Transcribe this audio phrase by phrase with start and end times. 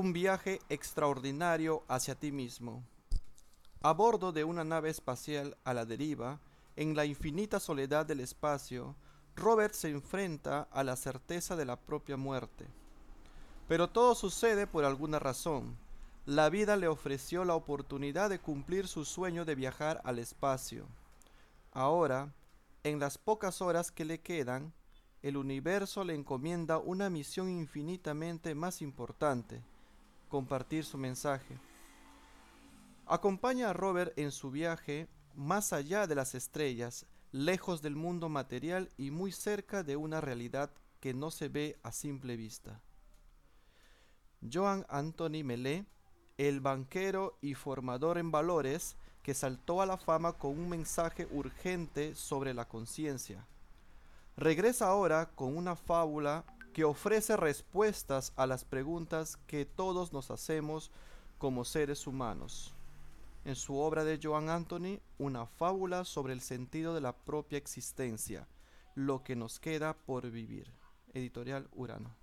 [0.00, 2.84] Un viaje extraordinario hacia ti mismo.
[3.82, 6.38] A bordo de una nave espacial a la deriva,
[6.76, 8.94] en la infinita soledad del espacio,
[9.34, 12.68] Robert se enfrenta a la certeza de la propia muerte.
[13.66, 15.76] Pero todo sucede por alguna razón.
[16.26, 20.86] La vida le ofreció la oportunidad de cumplir su sueño de viajar al espacio.
[21.72, 22.32] Ahora,
[22.84, 24.72] en las pocas horas que le quedan,
[25.22, 29.60] el universo le encomienda una misión infinitamente más importante,
[30.28, 31.58] compartir su mensaje.
[33.06, 38.90] Acompaña a Robert en su viaje más allá de las estrellas, lejos del mundo material
[38.96, 42.80] y muy cerca de una realidad que no se ve a simple vista.
[44.52, 45.86] Joan Anthony Melé,
[46.36, 52.14] el banquero y formador en valores, que saltó a la fama con un mensaje urgente
[52.14, 53.46] sobre la conciencia.
[54.36, 56.44] Regresa ahora con una fábula
[56.78, 60.92] que ofrece respuestas a las preguntas que todos nos hacemos
[61.36, 62.72] como seres humanos.
[63.44, 68.46] En su obra de Joan Anthony, una fábula sobre el sentido de la propia existencia,
[68.94, 70.72] lo que nos queda por vivir.
[71.14, 72.14] Editorial Urano.